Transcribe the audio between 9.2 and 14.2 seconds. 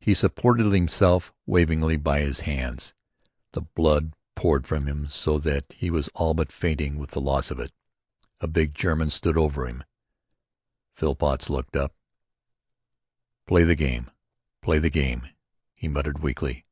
over him. Phillpots looked up: "Play the game!